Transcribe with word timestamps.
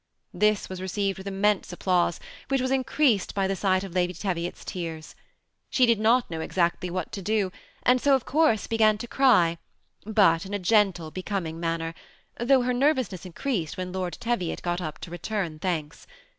This 0.33 0.67
was 0.67 0.81
received 0.81 1.19
with 1.19 1.27
inunense 1.27 1.71
applause, 1.71 2.19
which 2.47 2.59
was 2.59 2.71
increased 2.71 3.35
by 3.35 3.45
the 3.45 3.55
sight 3.55 3.83
of 3.83 3.93
Lady 3.93 4.15
Teviot's 4.15 4.65
tears. 4.65 5.13
She 5.69 5.85
did 5.85 5.99
not 5.99 6.27
know 6.31 6.41
exactly 6.41 6.89
what 6.89 7.11
to 7.11 7.21
do, 7.21 7.51
and 7.83 8.01
so 8.01 8.15
of 8.15 8.25
course 8.25 8.65
began 8.65 8.97
to 8.97 9.07
cry, 9.07 9.59
but 10.03 10.43
in 10.43 10.55
a 10.55 10.57
gentle, 10.57 11.11
becoming 11.11 11.59
manner, 11.59 11.93
though 12.39 12.63
her 12.63 12.73
nervousness 12.73 13.27
increased 13.27 13.77
when 13.77 13.93
Lord 13.93 14.17
Teviot 14.19 14.63
got 14.63 14.81
up 14.81 14.97
to 15.01 15.11
return 15.11 15.59
thanks. 15.59 16.07